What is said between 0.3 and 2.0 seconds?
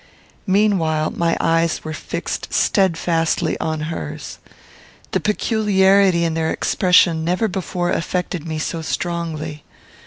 Meanwhile my eyes were